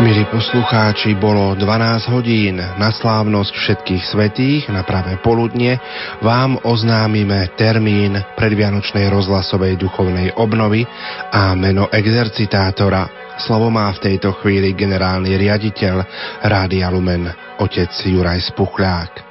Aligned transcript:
Milí 0.00 0.24
poslucháči, 0.32 1.12
bolo 1.12 1.52
12 1.52 2.08
hodín 2.08 2.56
na 2.56 2.88
slávnosť 2.88 3.52
všetkých 3.52 4.04
svetých, 4.08 4.62
na 4.72 4.80
pravé 4.80 5.20
poludne 5.20 5.76
vám 6.24 6.56
oznámime 6.64 7.52
termín 7.52 8.16
predvianočnej 8.16 9.12
rozhlasovej 9.12 9.76
duchovnej 9.76 10.32
obnovy 10.40 10.88
a 11.28 11.52
meno 11.52 11.92
exercitátora. 11.92 13.36
Slovo 13.44 13.68
má 13.68 13.92
v 13.92 14.08
tejto 14.08 14.32
chvíli 14.40 14.72
generálny 14.72 15.36
riaditeľ 15.36 15.96
Rádia 16.48 16.88
Lumen, 16.88 17.28
otec 17.60 17.92
Juraj 18.00 18.56
Spuchľák. 18.56 19.29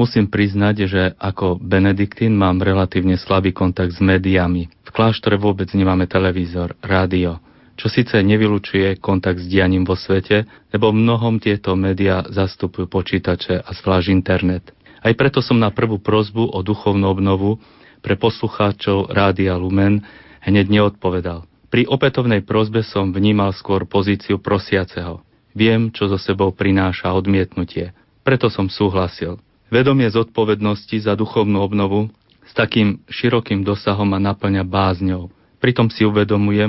Musím 0.00 0.32
priznať, 0.32 0.76
že 0.88 1.02
ako 1.20 1.60
Benediktín 1.60 2.32
mám 2.32 2.64
relatívne 2.64 3.20
slabý 3.20 3.52
kontakt 3.52 3.92
s 3.92 4.00
médiami. 4.00 4.72
V 4.80 4.90
kláštore 4.96 5.36
vôbec 5.36 5.68
nemáme 5.76 6.08
televízor, 6.08 6.72
rádio, 6.80 7.36
čo 7.76 7.92
síce 7.92 8.16
nevylučuje 8.16 8.96
kontakt 8.96 9.44
s 9.44 9.46
dianím 9.52 9.84
vo 9.84 10.00
svete, 10.00 10.48
lebo 10.72 10.88
mnohom 10.88 11.36
tieto 11.36 11.76
médiá 11.76 12.24
zastupujú 12.32 12.88
počítače 12.88 13.60
a 13.60 13.70
zvlášť 13.76 14.08
internet. 14.08 14.72
Aj 15.04 15.12
preto 15.12 15.44
som 15.44 15.60
na 15.60 15.68
prvú 15.68 16.00
prozbu 16.00 16.48
o 16.48 16.64
duchovnú 16.64 17.04
obnovu 17.04 17.60
pre 18.00 18.16
poslucháčov 18.16 19.12
Rádia 19.12 19.52
Lumen 19.60 20.00
hneď 20.48 20.80
neodpovedal. 20.80 21.44
Pri 21.68 21.84
opätovnej 21.84 22.40
prozbe 22.40 22.80
som 22.80 23.12
vnímal 23.12 23.52
skôr 23.52 23.84
pozíciu 23.84 24.40
prosiaceho. 24.40 25.20
Viem, 25.52 25.92
čo 25.92 26.08
zo 26.08 26.16
sebou 26.16 26.56
prináša 26.56 27.12
odmietnutie. 27.12 27.92
Preto 28.24 28.48
som 28.48 28.72
súhlasil. 28.72 29.36
Vedomie 29.70 30.10
zodpovednosti 30.12 31.00
za 31.00 31.16
duchovnú 31.16 31.64
obnovu 31.64 32.12
s 32.44 32.52
takým 32.52 33.00
širokým 33.08 33.64
dosahom 33.64 34.12
ma 34.12 34.20
naplňa 34.20 34.66
bázňou. 34.66 35.32
Pritom 35.62 35.88
si 35.88 36.04
uvedomujem, 36.04 36.68